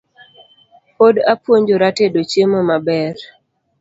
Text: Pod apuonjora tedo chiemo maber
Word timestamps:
Pod 0.97 1.15
apuonjora 1.33 1.87
tedo 1.97 2.19
chiemo 2.29 2.59
maber 2.69 3.15